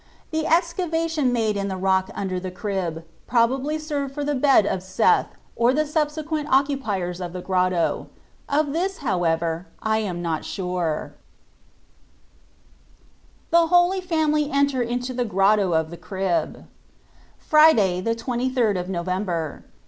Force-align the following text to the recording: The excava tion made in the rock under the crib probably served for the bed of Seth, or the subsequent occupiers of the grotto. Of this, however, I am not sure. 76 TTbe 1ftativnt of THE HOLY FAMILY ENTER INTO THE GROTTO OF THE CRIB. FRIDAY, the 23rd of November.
The 0.31 0.45
excava 0.45 1.07
tion 1.11 1.31
made 1.31 1.55
in 1.55 1.67
the 1.67 1.77
rock 1.77 2.09
under 2.15 2.39
the 2.39 2.49
crib 2.49 3.05
probably 3.27 3.77
served 3.77 4.15
for 4.15 4.23
the 4.23 4.33
bed 4.33 4.65
of 4.65 4.81
Seth, 4.81 5.27
or 5.55 5.75
the 5.75 5.85
subsequent 5.85 6.49
occupiers 6.49 7.21
of 7.21 7.33
the 7.33 7.41
grotto. 7.43 8.07
Of 8.49 8.73
this, 8.73 8.97
however, 9.05 9.67
I 9.79 9.99
am 9.99 10.19
not 10.23 10.43
sure. 10.43 11.13
76 13.51 13.53
TTbe 13.53 13.59
1ftativnt 13.59 13.63
of 13.63 13.69
THE 13.69 13.75
HOLY 13.75 14.01
FAMILY 14.01 14.51
ENTER 14.51 14.81
INTO 14.81 15.13
THE 15.13 15.25
GROTTO 15.25 15.73
OF 15.75 15.89
THE 15.91 15.97
CRIB. 15.97 16.65
FRIDAY, 17.37 18.01
the 18.01 18.15
23rd 18.15 18.79
of 18.79 18.89
November. 18.89 19.65